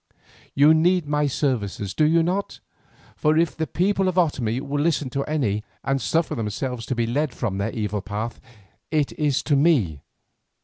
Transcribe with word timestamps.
You 0.55 0.73
need 0.73 1.05
my 1.05 1.27
services, 1.27 1.93
do 1.93 2.05
you 2.05 2.23
not? 2.23 2.59
for 3.15 3.37
if 3.37 3.55
the 3.55 3.67
people 3.67 4.07
of 4.07 4.15
the 4.15 4.21
Otomie 4.21 4.59
will 4.59 4.81
listen 4.81 5.11
to 5.11 5.23
any 5.25 5.63
and 5.83 6.01
suffer 6.01 6.33
themselves 6.33 6.87
to 6.87 6.95
be 6.95 7.05
led 7.05 7.35
from 7.35 7.59
their 7.59 7.69
evil 7.71 8.01
path, 8.01 8.39
it 8.89 9.11
is 9.11 9.43
to 9.43 9.55
me. 9.55 10.01